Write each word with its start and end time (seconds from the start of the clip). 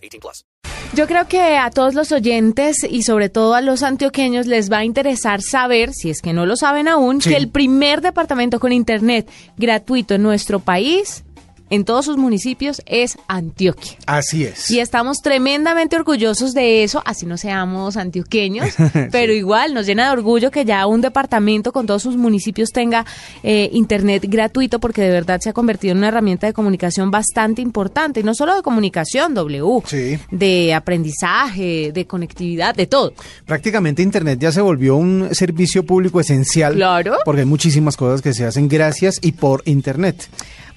18 0.00 0.20
plus. 0.20 0.44
Yo 0.92 1.06
creo 1.06 1.28
que 1.28 1.56
a 1.56 1.70
todos 1.70 1.94
los 1.94 2.10
oyentes 2.10 2.78
y 2.88 3.04
sobre 3.04 3.28
todo 3.28 3.54
a 3.54 3.60
los 3.60 3.84
antioqueños 3.84 4.46
les 4.46 4.72
va 4.72 4.78
a 4.78 4.84
interesar 4.84 5.40
saber, 5.40 5.92
si 5.92 6.10
es 6.10 6.20
que 6.20 6.32
no 6.32 6.46
lo 6.46 6.56
saben 6.56 6.88
aún, 6.88 7.20
sí. 7.20 7.30
que 7.30 7.36
el 7.36 7.48
primer 7.48 8.00
departamento 8.00 8.58
con 8.58 8.72
internet 8.72 9.30
gratuito 9.56 10.14
en 10.14 10.24
nuestro 10.24 10.58
país 10.58 11.22
en 11.70 11.84
todos 11.84 12.04
sus 12.04 12.16
municipios 12.16 12.82
es 12.86 13.16
Antioquia. 13.28 13.92
Así 14.06 14.44
es. 14.44 14.70
Y 14.70 14.80
estamos 14.80 15.18
tremendamente 15.22 15.96
orgullosos 15.96 16.52
de 16.52 16.82
eso, 16.84 17.02
así 17.06 17.26
no 17.26 17.36
seamos 17.36 17.96
antioqueños, 17.96 18.68
pero 19.12 19.32
igual 19.32 19.72
nos 19.72 19.86
llena 19.86 20.06
de 20.06 20.12
orgullo 20.12 20.50
que 20.50 20.64
ya 20.64 20.86
un 20.86 21.00
departamento 21.00 21.72
con 21.72 21.86
todos 21.86 22.02
sus 22.02 22.16
municipios 22.16 22.70
tenga 22.70 23.06
eh, 23.42 23.70
internet 23.72 24.24
gratuito 24.28 24.80
porque 24.80 25.02
de 25.02 25.10
verdad 25.10 25.40
se 25.40 25.50
ha 25.50 25.52
convertido 25.52 25.92
en 25.92 25.98
una 25.98 26.08
herramienta 26.08 26.46
de 26.46 26.52
comunicación 26.52 27.10
bastante 27.10 27.62
importante, 27.62 28.20
y 28.20 28.22
no 28.22 28.34
solo 28.34 28.54
de 28.54 28.62
comunicación, 28.62 29.34
W, 29.34 29.82
sí. 29.86 30.18
de 30.30 30.74
aprendizaje, 30.74 31.92
de 31.92 32.06
conectividad, 32.06 32.74
de 32.74 32.86
todo. 32.86 33.12
Prácticamente 33.46 34.02
internet 34.02 34.38
ya 34.40 34.52
se 34.52 34.60
volvió 34.60 34.96
un 34.96 35.28
servicio 35.32 35.84
público 35.84 36.20
esencial. 36.20 36.74
Claro. 36.74 37.16
Porque 37.24 37.42
hay 37.42 37.46
muchísimas 37.46 37.96
cosas 37.96 38.22
que 38.22 38.34
se 38.34 38.44
hacen 38.44 38.68
gracias 38.68 39.18
y 39.22 39.32
por 39.32 39.62
internet. 39.66 40.28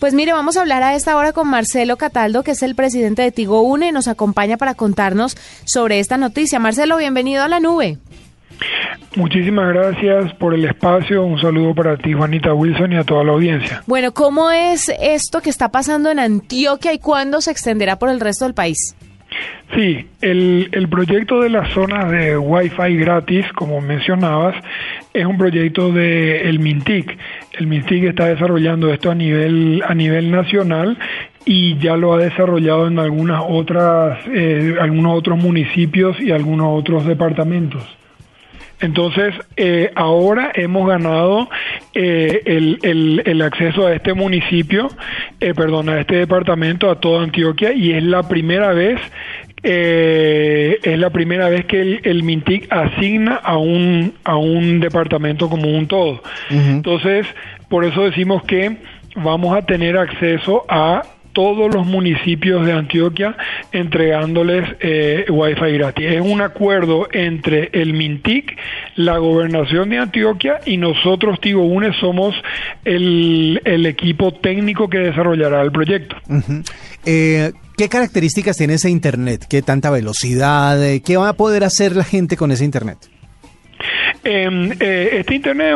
Pues 0.04 0.14
mire, 0.14 0.34
vamos 0.34 0.58
a 0.58 0.60
hablar 0.60 0.84
a 0.84 0.96
esta 0.96 1.16
hora 1.16 1.32
con 1.32 1.48
Marcelo 1.48 1.96
Cataldo, 1.96 2.44
que 2.44 2.52
es 2.52 2.62
el 2.62 2.76
presidente 2.76 3.22
de 3.22 3.32
Tigo 3.32 3.62
Une, 3.62 3.88
y 3.88 3.92
nos 3.94 4.10
acompaña 4.10 4.58
para 4.58 4.74
contarnos 4.74 5.38
sobre 5.64 6.00
esta 6.00 6.18
noticia. 6.18 6.60
Marcelo, 6.60 6.98
bienvenido 6.98 7.42
a 7.42 7.48
la 7.48 7.62
nube. 7.62 8.00
Muchísimas 9.16 9.74
gracias 9.74 10.34
por 10.34 10.56
el 10.56 10.66
espacio. 10.66 11.24
Un 11.24 11.40
saludo 11.40 11.74
para 11.74 11.96
ti, 11.96 12.12
Juanita 12.12 12.54
Wilson, 12.54 12.92
y 12.92 12.98
a 12.98 13.06
toda 13.06 13.24
la 13.24 13.32
audiencia. 13.32 13.82
Bueno, 13.88 14.14
¿cómo 14.14 14.52
es 14.52 14.92
esto 15.00 15.40
que 15.40 15.50
está 15.50 15.70
pasando 15.70 16.12
en 16.12 16.20
Antioquia 16.20 16.92
y 16.92 17.00
cuándo 17.00 17.40
se 17.40 17.52
extenderá 17.52 17.98
por 17.98 18.10
el 18.10 18.20
resto 18.20 18.44
del 18.44 18.54
país? 18.54 18.98
Sí, 19.74 20.06
el, 20.20 20.68
el 20.74 20.90
proyecto 20.90 21.40
de 21.40 21.50
las 21.50 21.72
zonas 21.72 22.12
de 22.12 22.38
Wi-Fi 22.38 22.98
gratis, 22.98 23.46
como 23.54 23.80
mencionabas, 23.80 24.56
es 25.14 25.26
un 25.26 25.38
proyecto 25.38 25.94
de 25.94 26.42
el 26.42 26.60
Mintic. 26.60 27.18
El 27.54 27.68
Mintic 27.68 28.04
está 28.04 28.26
desarrollando 28.26 28.92
esto 28.92 29.12
a 29.12 29.16
nivel 29.16 29.84
a 29.88 29.94
nivel 29.94 30.32
nacional 30.32 30.98
y 31.46 31.78
ya 31.78 31.96
lo 31.98 32.14
ha 32.14 32.18
desarrollado 32.18 32.88
en 32.88 33.00
algunas 33.00 33.44
otras 33.48 34.20
eh, 34.28 34.76
algunos 34.80 35.18
otros 35.18 35.38
municipios 35.38 36.20
y 36.20 36.32
algunos 36.32 36.80
otros 36.80 37.06
departamentos. 37.06 37.84
Entonces, 38.84 39.34
eh, 39.56 39.92
ahora 39.96 40.52
hemos 40.54 40.86
ganado 40.86 41.50
eh, 41.94 42.42
el, 42.46 42.80
el, 42.82 43.24
el, 43.26 43.42
acceso 43.42 43.88
a 43.88 43.94
este 43.94 44.14
municipio, 44.14 44.90
eh, 45.40 45.54
perdón, 45.54 45.88
a 45.88 46.02
este 46.02 46.16
departamento, 46.16 46.90
a 46.92 47.00
toda 47.00 47.24
Antioquia, 47.24 47.72
y 47.72 47.94
es 47.94 48.04
la 48.04 48.28
primera 48.28 48.74
vez 48.74 49.00
eh, 49.64 50.80
es 50.84 51.00
la 51.00 51.10
primera 51.10 51.50
vez 51.50 51.66
que 51.66 51.82
el, 51.82 52.02
el, 52.04 52.24
MINTIC 52.24 52.72
asigna 52.72 53.36
a 53.36 53.58
un, 53.58 54.14
a 54.24 54.36
un 54.36 54.80
departamento 54.80 55.50
como 55.50 55.70
un 55.70 55.88
todo. 55.88 56.22
Entonces, 56.50 57.26
por 57.70 57.86
eso 57.86 58.04
decimos 58.04 58.44
que 58.44 58.78
vamos 59.16 59.56
a 59.56 59.62
tener 59.62 59.98
acceso 59.98 60.66
a 60.68 61.04
todos 61.34 61.74
los 61.74 61.86
municipios 61.86 62.66
de 62.66 62.74
Antioquia 62.74 63.36
entregándoles 63.72 64.76
eh, 64.80 65.26
Wi-Fi 65.30 65.72
gratis. 65.78 66.06
Es 66.12 66.22
un 66.22 66.42
acuerdo 66.42 67.08
entre 67.12 67.70
el 67.74 67.94
MINTIC, 67.94 68.56
la 68.96 69.18
gobernación 69.18 69.90
de 69.90 69.98
Antioquia 69.98 70.60
y 70.66 70.78
nosotros, 70.78 71.42
Tigo 71.42 71.66
UNE, 71.66 71.94
somos 72.00 72.36
el, 72.86 73.60
el 73.66 73.86
equipo 73.86 74.32
técnico 74.34 74.90
que 74.90 75.00
desarrollará 75.00 75.62
el 75.62 75.72
proyecto. 75.72 76.16
eh, 77.06 77.52
¿Qué 77.78 77.90
características 77.90 78.58
tiene 78.58 78.76
ese 78.76 78.90
Internet? 78.90 79.46
¿Qué 79.50 79.62
tanta 79.62 79.90
velocidad? 79.90 80.80
¿Qué 81.04 81.18
va 81.18 81.30
a 81.30 81.34
poder 81.34 81.64
hacer 81.64 81.96
la 81.96 82.04
gente 82.04 82.38
con 82.38 82.52
ese 82.52 82.66
Internet? 82.66 82.98
Em, 84.24 84.72
eh, 84.80 85.18
este 85.20 85.36
Internet, 85.36 85.76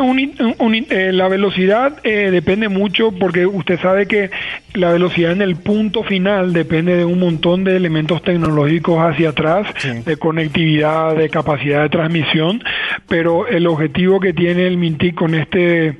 eh, 0.90 1.12
la 1.12 1.28
velocidad 1.28 1.98
eh, 2.02 2.30
depende 2.30 2.68
mucho 2.68 3.12
porque 3.12 3.44
usted 3.44 3.78
sabe 3.78 4.06
que 4.06 4.30
la 4.78 4.92
velocidad 4.92 5.32
en 5.32 5.42
el 5.42 5.56
punto 5.56 6.02
final 6.02 6.52
depende 6.52 6.96
de 6.96 7.04
un 7.04 7.18
montón 7.18 7.64
de 7.64 7.76
elementos 7.76 8.22
tecnológicos 8.22 8.98
hacia 8.98 9.30
atrás, 9.30 9.66
sí. 9.76 9.90
de 10.04 10.16
conectividad, 10.16 11.16
de 11.16 11.28
capacidad 11.28 11.82
de 11.82 11.88
transmisión, 11.88 12.62
pero 13.08 13.46
el 13.46 13.66
objetivo 13.66 14.20
que 14.20 14.32
tiene 14.32 14.66
el 14.66 14.76
Mintic 14.76 15.14
con 15.14 15.34
este 15.34 15.96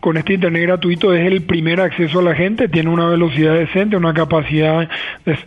con 0.00 0.16
este 0.16 0.34
internet 0.34 0.62
gratuito 0.62 1.12
es 1.12 1.26
el 1.26 1.42
primer 1.42 1.80
acceso 1.80 2.20
a 2.20 2.22
la 2.22 2.34
gente, 2.34 2.68
tiene 2.68 2.90
una 2.90 3.08
velocidad 3.08 3.54
decente, 3.54 3.96
una 3.96 4.14
capacidad 4.14 4.88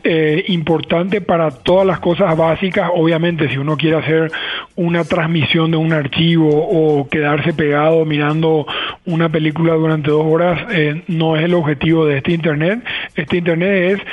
eh, 0.04 0.44
importante 0.48 1.22
para 1.22 1.52
todas 1.52 1.86
las 1.86 2.00
cosas 2.00 2.36
básicas. 2.38 2.90
Obviamente, 2.94 3.50
si 3.50 3.58
uno 3.58 3.78
quiere 3.78 3.98
hacer 3.98 4.32
una 4.76 5.04
transmisión 5.04 5.72
de 5.72 5.78
un 5.78 5.94
archivo 5.94 6.50
o 6.50 7.08
quedarse 7.10 7.54
pegado 7.54 8.06
mirando 8.06 8.66
una 9.06 9.30
película 9.30 9.74
durante 9.74 10.12
dos 10.12 10.26
horas, 10.26 10.68
eh, 10.72 11.04
no 11.08 11.36
es 11.36 11.44
el 11.44 11.54
objetivo 11.54 12.06
de 12.06 12.18
este 12.18 12.34
internet. 12.34 12.49
Este 13.16 13.38
internet 13.38 14.00
es 14.00 14.08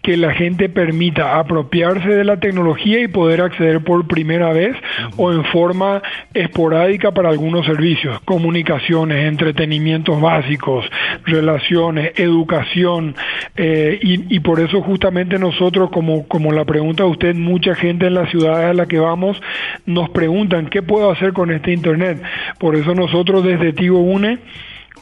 que 0.00 0.16
la 0.16 0.32
gente 0.32 0.68
permita 0.68 1.38
apropiarse 1.38 2.08
de 2.08 2.24
la 2.24 2.38
tecnología 2.38 3.00
y 3.00 3.08
poder 3.08 3.42
acceder 3.42 3.82
por 3.84 4.06
primera 4.06 4.52
vez 4.52 4.76
o 5.16 5.32
en 5.32 5.44
forma 5.44 6.02
esporádica 6.34 7.12
para 7.12 7.28
algunos 7.28 7.66
servicios, 7.66 8.20
comunicaciones, 8.24 9.26
entretenimientos 9.26 10.20
básicos, 10.20 10.84
relaciones, 11.24 12.18
educación, 12.18 13.14
eh, 13.56 13.98
y, 14.02 14.34
y, 14.34 14.40
por 14.40 14.60
eso 14.60 14.80
justamente 14.82 15.38
nosotros, 15.38 15.90
como, 15.90 16.26
como 16.26 16.52
la 16.52 16.64
pregunta 16.64 17.04
de 17.04 17.10
usted, 17.10 17.34
mucha 17.34 17.74
gente 17.74 18.06
en 18.06 18.14
la 18.14 18.26
ciudad 18.26 18.70
a 18.70 18.74
la 18.74 18.86
que 18.86 18.98
vamos 18.98 19.40
nos 19.86 20.10
preguntan, 20.10 20.68
¿qué 20.68 20.82
puedo 20.82 21.10
hacer 21.10 21.32
con 21.32 21.50
este 21.50 21.72
Internet? 21.72 22.22
Por 22.58 22.76
eso 22.76 22.94
nosotros 22.94 23.44
desde 23.44 23.72
Tigo 23.72 24.00
UNE, 24.00 24.38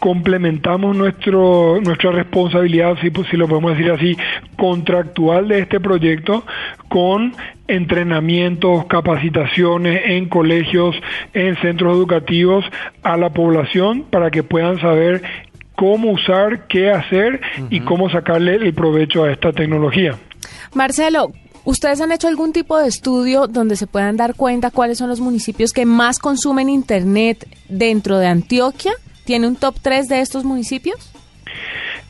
complementamos 0.01 0.97
nuestro, 0.97 1.79
nuestra 1.81 2.11
responsabilidad, 2.11 2.97
si, 3.01 3.13
si 3.31 3.37
lo 3.37 3.47
podemos 3.47 3.77
decir 3.77 3.93
así, 3.93 4.17
contractual 4.57 5.47
de 5.49 5.61
este 5.61 5.79
proyecto 5.79 6.45
con 6.89 7.35
entrenamientos, 7.69 8.87
capacitaciones 8.87 10.03
en 10.07 10.29
colegios, 10.29 10.97
en 11.35 11.57
centros 11.59 11.97
educativos 11.97 12.65
a 13.03 13.17
la 13.17 13.31
población 13.31 14.05
para 14.11 14.31
que 14.31 14.43
puedan 14.43 14.81
saber 14.81 15.23
cómo 15.77 16.11
usar, 16.13 16.67
qué 16.67 16.91
hacer 16.91 17.41
uh 17.59 17.63
-huh. 17.63 17.67
y 17.71 17.81
cómo 17.81 18.11
sacarle 18.11 18.57
el 18.57 18.75
provecho 18.75 19.25
a 19.25 19.31
esta 19.31 19.53
tecnología. 19.53 20.19
Marcelo, 20.75 21.33
¿Ustedes 21.63 22.01
han 22.01 22.11
hecho 22.11 22.27
algún 22.27 22.55
tipo 22.55 22.79
de 22.79 22.89
estudio 22.89 23.47
donde 23.47 23.77
se 23.77 23.87
puedan 23.87 24.17
dar 24.17 24.35
cuenta 24.35 24.71
cuáles 24.71 24.97
son 24.97 25.11
los 25.11 25.21
municipios 25.21 25.73
que 25.73 25.85
más 25.85 26.19
consumen 26.19 26.71
Internet 26.71 27.47
dentro 27.69 28.19
de 28.19 28.29
Antioquia? 28.29 28.93
¿Tiene 29.31 29.47
un 29.47 29.55
top 29.55 29.77
3 29.81 30.09
de 30.09 30.23
estos 30.23 30.45
municipios? 30.45 31.13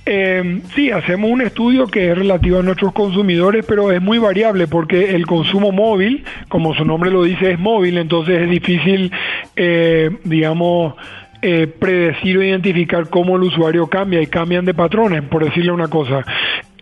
Eh, 0.06 0.62
sí, 0.74 0.90
hacemos 0.90 1.30
un 1.30 1.42
estudio 1.42 1.86
que 1.86 2.12
es 2.12 2.16
relativo 2.16 2.60
a 2.60 2.62
nuestros 2.62 2.94
consumidores, 2.94 3.62
pero 3.68 3.92
es 3.92 4.00
muy 4.00 4.16
variable 4.16 4.66
porque 4.66 5.14
el 5.14 5.26
consumo 5.26 5.70
móvil, 5.70 6.24
como 6.48 6.74
su 6.74 6.82
nombre 6.86 7.10
lo 7.10 7.22
dice, 7.22 7.50
es 7.50 7.58
móvil, 7.58 7.98
entonces 7.98 8.40
es 8.40 8.48
difícil, 8.48 9.12
eh, 9.54 10.08
digamos, 10.24 10.94
eh, 11.42 11.66
predecir 11.66 12.38
o 12.38 12.42
identificar 12.42 13.10
cómo 13.10 13.36
el 13.36 13.42
usuario 13.42 13.86
cambia 13.88 14.22
y 14.22 14.26
cambian 14.26 14.64
de 14.64 14.72
patrones, 14.72 15.22
por 15.22 15.44
decirle 15.44 15.72
una 15.72 15.88
cosa. 15.88 16.24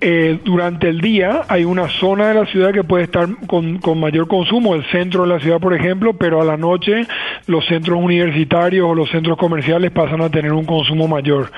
Eh, 0.01 0.39
durante 0.45 0.89
el 0.89 1.01
día 1.01 1.43
hay 1.49 1.65
una 1.65 1.89
zona 1.89 2.29
de 2.29 2.35
la 2.35 2.47
ciudad 2.47 2.73
que 2.73 2.85
puede 2.85 3.05
estar 3.05 3.29
con, 3.47 3.81
mayor 3.99 4.29
consumo, 4.29 4.75
el 4.75 4.85
centro 4.87 5.23
de 5.23 5.29
la 5.29 5.41
ciudad, 5.41 5.59
por 5.59 5.75
ejemplo, 5.75 6.13
pero 6.13 6.41
a 6.41 6.45
la 6.45 6.57
noche 6.57 7.07
los 7.47 7.67
centros 7.67 7.99
universitarios 8.01 8.87
o 8.89 8.95
los 8.95 9.11
centros 9.11 9.37
comerciales 9.37 9.91
pasan 9.91 10.21
a 10.21 10.31
tener 10.31 10.53
un 10.53 10.67
consumo 10.67 11.09
mayor. 11.09 11.51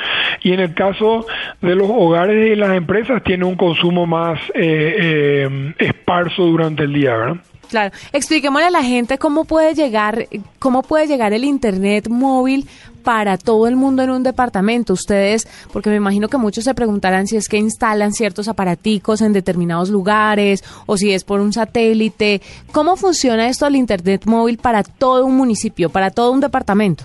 Y 0.42 0.52
en 0.52 0.60
el 0.60 0.74
caso 0.74 1.26
de 1.60 1.74
los 1.74 1.88
hogares 1.90 2.52
y 2.52 2.56
las 2.56 2.74
empresas, 2.74 3.22
tiene 3.22 3.44
un 3.44 3.56
consumo 3.56 4.06
más 4.06 4.40
eh, 4.54 4.96
eh, 4.98 5.74
esparso 5.78 6.44
durante 6.44 6.84
el 6.84 6.94
día, 6.94 7.16
¿verdad? 7.16 7.36
Claro, 7.70 7.94
expliquémosle 8.12 8.66
a 8.66 8.70
la 8.70 8.82
gente 8.82 9.16
cómo 9.16 9.44
puede 9.44 9.74
llegar, 9.74 10.26
cómo 10.58 10.82
puede 10.82 11.06
llegar 11.06 11.32
el 11.32 11.44
internet 11.44 12.08
móvil 12.08 12.66
para 13.04 13.38
todo 13.38 13.68
el 13.68 13.76
mundo 13.76 14.02
en 14.02 14.10
un 14.10 14.24
departamento. 14.24 14.92
Ustedes, 14.92 15.48
porque 15.72 15.88
me 15.88 15.96
imagino 15.96 16.28
que 16.28 16.36
muchos 16.36 16.64
se 16.64 16.74
preguntarán 16.74 17.28
si 17.28 17.36
es 17.36 17.48
que 17.48 17.58
instalan 17.58 18.12
ciertos 18.12 18.48
aparaticos 18.48 19.20
en 19.20 19.32
determinados 19.32 19.88
lugares 19.88 20.64
o 20.86 20.96
si 20.96 21.12
es 21.12 21.22
por 21.22 21.40
un 21.40 21.52
satélite. 21.52 22.42
¿Cómo 22.72 22.96
funciona 22.96 23.48
esto 23.48 23.66
del 23.66 23.76
internet 23.76 24.22
móvil 24.26 24.58
para 24.58 24.82
todo 24.82 25.24
un 25.24 25.36
municipio, 25.36 25.90
para 25.90 26.10
todo 26.10 26.32
un 26.32 26.40
departamento? 26.40 27.04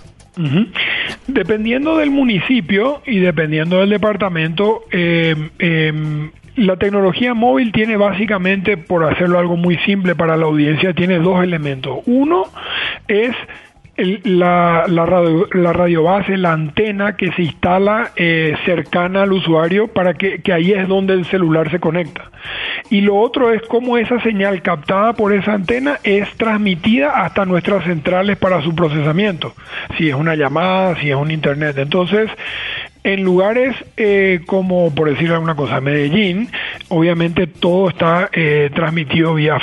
Dependiendo 1.28 1.96
del 1.96 2.10
municipio 2.10 3.02
y 3.06 3.20
dependiendo 3.20 3.78
del 3.78 3.88
departamento, 3.88 4.82
eh, 4.90 5.34
eh, 5.60 6.30
la 6.56 6.76
tecnología 6.76 7.34
móvil 7.34 7.72
tiene 7.72 7.96
básicamente, 7.96 8.76
por 8.76 9.04
hacerlo 9.04 9.38
algo 9.38 9.56
muy 9.56 9.76
simple 9.78 10.14
para 10.14 10.36
la 10.36 10.46
audiencia, 10.46 10.94
tiene 10.94 11.18
dos 11.18 11.42
elementos. 11.42 12.00
Uno 12.06 12.44
es 13.08 13.34
la, 13.96 14.84
radio, 14.86 15.48
la 15.52 15.72
radio 15.72 16.02
base, 16.02 16.36
la 16.36 16.52
antena 16.52 17.16
que 17.16 17.32
se 17.32 17.42
instala 17.42 18.10
eh, 18.16 18.54
cercana 18.66 19.22
al 19.22 19.32
usuario 19.32 19.88
para 19.88 20.14
que, 20.14 20.40
ahí 20.52 20.72
es 20.72 20.86
donde 20.86 21.14
el 21.14 21.24
celular 21.24 21.70
se 21.70 21.80
conecta. 21.80 22.30
Y 22.90 23.00
lo 23.00 23.16
otro 23.16 23.52
es 23.52 23.62
cómo 23.62 23.96
esa 23.96 24.20
señal 24.20 24.60
captada 24.62 25.14
por 25.14 25.32
esa 25.32 25.54
antena 25.54 25.98
es 26.04 26.28
transmitida 26.36 27.24
hasta 27.24 27.46
nuestras 27.46 27.84
centrales 27.84 28.36
para 28.36 28.62
su 28.62 28.74
procesamiento. 28.74 29.54
Si 29.96 30.08
es 30.08 30.14
una 30.14 30.34
llamada, 30.36 30.96
si 31.00 31.10
es 31.10 31.16
un 31.16 31.30
internet. 31.30 31.78
Entonces, 31.78 32.30
en 33.06 33.22
lugares 33.22 33.76
eh, 33.96 34.40
como, 34.46 34.92
por 34.92 35.08
decir 35.08 35.30
alguna 35.30 35.54
cosa, 35.54 35.80
Medellín, 35.80 36.48
obviamente 36.88 37.46
todo 37.46 37.88
está 37.88 38.28
eh, 38.32 38.68
transmitido 38.74 39.34
vía 39.34 39.58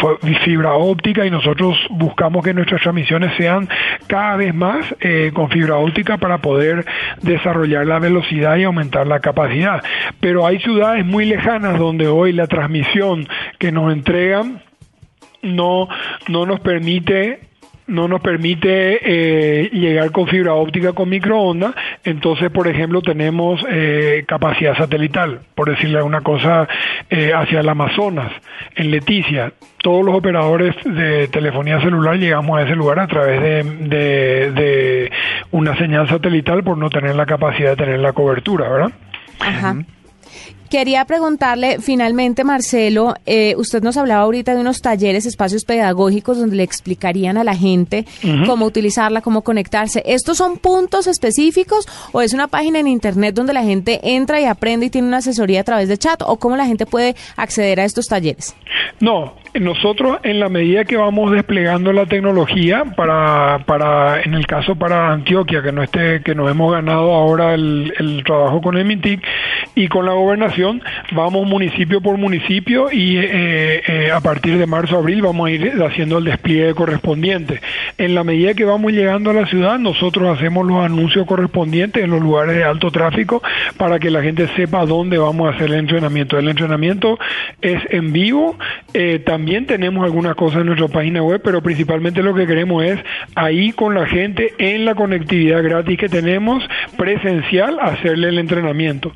fibra 0.45 0.75
óptica 0.75 1.25
y 1.25 1.29
nosotros 1.29 1.77
buscamos 1.89 2.45
que 2.45 2.53
nuestras 2.53 2.81
transmisiones 2.81 3.35
sean 3.35 3.67
cada 4.07 4.37
vez 4.37 4.55
más 4.55 4.85
eh, 5.01 5.31
con 5.33 5.49
fibra 5.49 5.75
óptica 5.75 6.17
para 6.17 6.37
poder 6.37 6.85
desarrollar 7.21 7.85
la 7.85 7.99
velocidad 7.99 8.55
y 8.55 8.63
aumentar 8.63 9.07
la 9.07 9.19
capacidad. 9.19 9.83
Pero 10.21 10.47
hay 10.47 10.59
ciudades 10.59 11.05
muy 11.05 11.25
lejanas 11.25 11.77
donde 11.77 12.07
hoy 12.07 12.31
la 12.31 12.47
transmisión 12.47 13.27
que 13.59 13.73
nos 13.73 13.91
entregan 13.91 14.63
no, 15.41 15.89
no 16.29 16.45
nos 16.45 16.61
permite 16.61 17.41
no 17.85 18.07
nos 18.07 18.21
permite 18.21 19.69
llegar 19.73 20.09
con 20.13 20.25
fibra 20.25 20.53
óptica 20.53 20.93
con 20.93 21.09
microondas, 21.09 21.75
entonces, 22.03 22.51
por 22.51 22.67
ejemplo, 22.67 23.01
tenemos 23.01 23.63
eh, 23.69 24.25
capacidad 24.27 24.75
satelital, 24.75 25.41
por 25.55 25.69
decirle 25.69 26.01
una 26.01 26.21
cosa, 26.21 26.67
eh, 27.09 27.31
hacia 27.33 27.61
el 27.61 27.69
Amazonas, 27.69 28.31
en 28.75 28.91
Leticia. 28.91 29.53
Todos 29.81 30.05
los 30.05 30.15
operadores 30.15 30.75
de 30.83 31.27
telefonía 31.29 31.79
celular 31.81 32.17
llegamos 32.17 32.57
a 32.59 32.63
ese 32.63 32.75
lugar 32.75 32.99
a 32.99 33.07
través 33.07 33.41
de, 33.41 33.63
de, 33.63 34.51
de 34.51 35.11
una 35.51 35.77
señal 35.77 36.07
satelital 36.09 36.63
por 36.63 36.77
no 36.77 36.89
tener 36.89 37.15
la 37.15 37.25
capacidad 37.25 37.71
de 37.71 37.75
tener 37.77 37.99
la 37.99 38.11
cobertura, 38.11 38.69
¿verdad? 38.69 38.91
Ajá. 39.39 39.77
Quería 40.73 41.05
preguntarle 41.05 41.77
finalmente, 41.81 42.43
Marcelo, 42.43 43.13
eh, 43.27 43.53
usted 43.57 43.83
nos 43.83 43.95
hablaba 43.95 44.23
ahorita 44.23 44.55
de 44.55 44.61
unos 44.61 44.81
talleres, 44.81 45.27
espacios 45.27 45.65
pedagógicos 45.65 46.39
donde 46.39 46.55
le 46.55 46.63
explicarían 46.63 47.37
a 47.37 47.43
la 47.43 47.55
gente 47.55 48.07
uh 48.23 48.27
-huh. 48.27 48.47
cómo 48.47 48.65
utilizarla, 48.65 49.21
cómo 49.21 49.43
conectarse. 49.43 50.01
¿Estos 50.03 50.37
son 50.37 50.57
puntos 50.57 51.05
específicos 51.05 51.87
o 52.11 52.21
es 52.21 52.33
una 52.33 52.47
página 52.47 52.79
en 52.79 52.87
Internet 52.87 53.35
donde 53.35 53.53
la 53.53 53.61
gente 53.61 53.99
entra 54.01 54.41
y 54.41 54.45
aprende 54.45 54.87
y 54.87 54.89
tiene 54.89 55.09
una 55.09 55.17
asesoría 55.17 55.61
a 55.61 55.63
través 55.63 55.89
de 55.89 55.97
chat? 55.99 56.23
¿O 56.25 56.37
cómo 56.37 56.57
la 56.57 56.65
gente 56.65 56.87
puede 56.87 57.15
acceder 57.35 57.79
a 57.79 57.85
estos 57.85 58.07
talleres? 58.07 58.55
No, 58.99 59.35
nosotros 59.53 60.17
en 60.23 60.39
la 60.39 60.49
medida 60.49 60.85
que 60.85 60.97
vamos 60.97 61.31
desplegando 61.31 61.93
la 61.93 62.07
tecnología 62.07 62.83
para, 62.95 63.63
para 63.67 64.23
en 64.23 64.33
el 64.33 64.47
caso 64.47 64.75
para 64.75 65.11
Antioquia, 65.11 65.61
que 65.61 65.71
no 65.71 65.83
esté, 65.83 66.23
que 66.23 66.33
nos 66.33 66.49
hemos 66.49 66.71
ganado 66.71 67.13
ahora 67.13 67.53
el, 67.53 67.93
el 67.99 68.23
trabajo 68.23 68.61
con 68.61 68.75
el 68.77 68.85
MINTIC 68.85 69.21
y 69.75 69.87
con 69.87 70.07
la 70.07 70.13
gobernación, 70.13 70.62
vamos 71.11 71.47
municipio 71.47 72.01
por 72.01 72.17
municipio 72.17 72.91
y 72.91 73.17
eh, 73.17 73.81
eh, 73.87 74.11
a 74.11 74.19
partir 74.21 74.57
de 74.57 74.65
marzo 74.65 74.97
abril 74.97 75.21
vamos 75.21 75.47
a 75.47 75.51
ir 75.51 75.73
haciendo 75.83 76.17
el 76.17 76.25
despliegue 76.25 76.73
correspondiente. 76.73 77.61
En 77.97 78.15
la 78.15 78.23
medida 78.23 78.53
que 78.53 78.65
vamos 78.65 78.91
llegando 78.91 79.29
a 79.29 79.33
la 79.33 79.45
ciudad, 79.45 79.79
nosotros 79.79 80.37
hacemos 80.37 80.65
los 80.65 80.83
anuncios 80.83 81.25
correspondientes 81.25 82.03
en 82.03 82.11
los 82.11 82.21
lugares 82.21 82.55
de 82.55 82.63
alto 82.63 82.91
tráfico 82.91 83.41
para 83.77 83.99
que 83.99 84.09
la 84.09 84.21
gente 84.21 84.47
sepa 84.55 84.85
dónde 84.85 85.17
vamos 85.17 85.47
a 85.47 85.55
hacer 85.55 85.69
el 85.71 85.79
entrenamiento. 85.79 86.37
El 86.37 86.47
entrenamiento 86.47 87.19
es 87.61 87.81
en 87.89 88.13
vivo, 88.13 88.57
eh, 88.93 89.19
también 89.25 89.65
tenemos 89.65 90.03
algunas 90.03 90.35
cosas 90.35 90.61
en 90.61 90.67
nuestra 90.67 90.87
página 90.87 91.21
web, 91.21 91.41
pero 91.43 91.61
principalmente 91.61 92.23
lo 92.23 92.33
que 92.33 92.47
queremos 92.47 92.83
es 92.83 92.99
ahí 93.35 93.71
con 93.71 93.95
la 93.95 94.05
gente 94.05 94.53
en 94.57 94.85
la 94.85 94.95
conectividad 94.95 95.63
gratis 95.63 95.97
que 95.97 96.09
tenemos 96.09 96.63
presencial 96.97 97.79
hacerle 97.79 98.29
el 98.29 98.39
entrenamiento. 98.39 99.11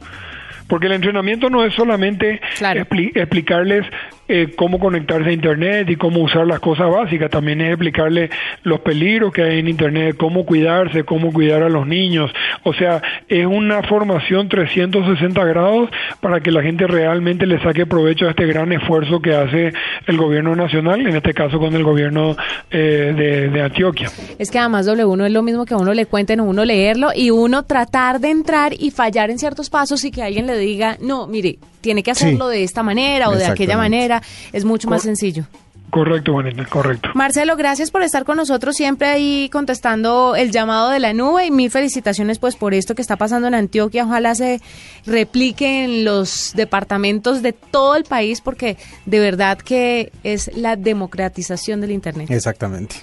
Porque 0.68 0.88
el 0.88 0.94
entrenamiento 0.94 1.50
no 1.50 1.64
es 1.64 1.74
solamente 1.74 2.42
claro. 2.58 2.82
expli 2.82 3.12
explicarles 3.16 3.86
eh, 4.28 4.54
cómo 4.56 4.80
conectarse 4.80 5.30
a 5.30 5.34
Internet 5.34 5.90
y 5.90 5.96
cómo 5.96 6.22
usar 6.22 6.46
las 6.48 6.60
cosas 6.60 6.90
básicas, 6.92 7.30
también 7.30 7.62
es 7.62 7.70
explicarles 7.70 8.30
los 8.64 8.82
peligros 8.82 9.34
que 9.34 9.44
hay 9.44 9.60
en 9.60 9.68
Internet, 9.68 10.16
cómo 10.18 10.46
cuidarse, 10.46 11.04
cómo 11.04 11.32
cuidar 11.32 11.64
a 11.64 11.70
los 11.70 11.88
niños. 11.88 12.32
O 12.64 12.74
sea, 12.74 13.02
es 13.28 13.46
una 13.46 13.84
formación 13.84 14.50
360 14.50 15.44
grados 15.46 15.90
para 16.20 16.42
que 16.42 16.52
la 16.52 16.62
gente 16.62 16.88
realmente 16.88 17.46
le 17.46 17.62
saque 17.62 17.86
provecho 17.86 18.28
a 18.28 18.32
este 18.32 18.46
gran 18.46 18.72
esfuerzo 18.74 19.22
que 19.22 19.36
hace 19.36 19.74
el 20.06 20.18
gobierno 20.18 20.56
nacional, 20.56 21.06
en 21.06 21.16
este 21.16 21.34
caso 21.34 21.60
con 21.60 21.74
el 21.74 21.84
gobierno 21.84 22.36
eh, 22.72 23.50
de, 23.54 23.62
Antioquia. 23.62 24.10
Es 24.38 24.52
que 24.52 24.60
además 24.60 24.88
W1 24.88 25.26
es 25.26 25.32
lo 25.32 25.42
mismo 25.42 25.66
que 25.66 25.74
a 25.74 25.78
uno 25.78 25.94
le 25.94 26.06
cuenten, 26.06 26.40
uno 26.42 26.64
leerlo 26.64 27.10
y 27.16 27.32
uno 27.32 27.64
tratar 27.64 28.20
de 28.20 28.30
entrar 28.30 28.74
y 28.78 28.92
fallar 28.92 29.30
en 29.30 29.40
ciertos 29.40 29.70
pasos 29.70 30.04
y 30.06 30.12
que 30.12 30.22
alguien 30.22 30.48
le 30.48 30.58
diga, 30.58 30.98
no, 31.02 31.28
mire, 31.28 31.58
tiene 31.88 32.04
que 32.04 32.12
hacerlo 32.12 32.50
sí. 32.50 32.58
de 32.58 32.64
esta 32.66 32.84
manera 32.84 33.30
o 33.30 33.36
de 33.38 33.46
aquella 33.46 33.78
manera, 33.78 34.22
es 34.52 34.66
mucho 34.66 34.90
más 34.90 35.04
sencillo. 35.04 35.46
Correcto, 35.90 36.34
Juanita, 36.34 36.66
correcto. 36.66 37.10
Marcelo, 37.16 37.56
gracias 37.56 37.92
por 37.92 38.02
estar 38.02 38.26
con 38.26 38.36
nosotros 38.36 38.76
siempre 38.76 39.08
ahí 39.08 39.50
contestando 39.54 40.36
el 40.36 40.52
llamado 40.52 40.90
de 40.90 41.00
la 41.00 41.14
nube 41.14 41.46
y 41.46 41.52
mil 41.52 41.72
felicitaciones 41.72 42.40
pues 42.40 42.58
por 42.58 42.74
esto 42.74 42.94
que 42.94 43.02
está 43.02 43.16
pasando 43.16 43.48
en 43.48 43.54
Antioquia. 43.54 44.04
Ojalá 44.04 44.36
se 44.36 44.60
replique 45.06 45.86
en 45.86 46.04
los 46.04 46.52
departamentos 46.58 47.42
de 47.42 47.54
todo 47.54 47.96
el 47.96 48.04
país 48.04 48.42
porque 48.42 48.76
de 49.06 49.20
verdad 49.22 49.60
que 49.60 50.12
es 50.24 50.52
la 50.58 50.76
democratización 50.76 51.80
del 51.80 51.92
Internet. 51.92 52.30
Exactamente. 52.32 52.98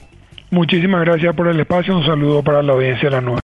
Muchísimas 0.50 1.00
gracias 1.06 1.34
por 1.34 1.48
el 1.48 1.58
espacio. 1.58 1.96
Un 1.96 2.04
saludo 2.04 2.42
para 2.42 2.62
la 2.62 2.74
audiencia 2.74 3.08
de 3.08 3.16
la 3.16 3.22
nube. 3.22 3.40